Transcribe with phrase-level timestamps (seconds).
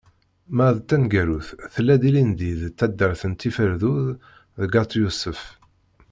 [0.55, 4.07] Ma d taneggarut, tella-d ilindi deg taddart n Tiferdud
[4.61, 5.41] deg At Yusef.